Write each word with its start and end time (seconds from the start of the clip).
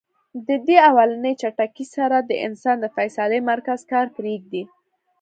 د 0.47 0.49
دې 0.67 0.77
اولنۍ 0.89 1.33
جټکې 1.41 1.85
سره 1.95 2.17
د 2.21 2.31
انسان 2.47 2.75
د 2.81 2.85
فېصلې 2.95 3.39
مرکز 3.51 3.79
کار 3.91 4.05
پرېږدي- 4.17 4.63